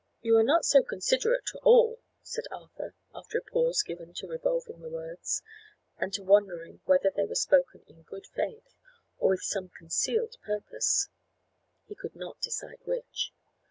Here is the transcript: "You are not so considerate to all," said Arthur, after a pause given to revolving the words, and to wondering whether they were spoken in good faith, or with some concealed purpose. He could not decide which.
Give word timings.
"You 0.23 0.35
are 0.37 0.43
not 0.43 0.65
so 0.65 0.81
considerate 0.81 1.45
to 1.51 1.59
all," 1.59 1.99
said 2.23 2.45
Arthur, 2.49 2.95
after 3.13 3.37
a 3.37 3.43
pause 3.43 3.83
given 3.83 4.15
to 4.15 4.25
revolving 4.27 4.79
the 4.81 4.89
words, 4.89 5.43
and 5.99 6.11
to 6.13 6.23
wondering 6.23 6.79
whether 6.85 7.11
they 7.11 7.25
were 7.25 7.35
spoken 7.35 7.81
in 7.87 8.01
good 8.01 8.25
faith, 8.25 8.79
or 9.19 9.29
with 9.29 9.43
some 9.43 9.69
concealed 9.69 10.37
purpose. 10.43 11.07
He 11.85 11.93
could 11.93 12.15
not 12.15 12.41
decide 12.41 12.79
which. 12.83 13.31